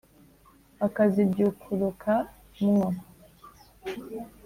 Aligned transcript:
Akazibyukuruka 0.85 2.13
mwo, 2.65 2.87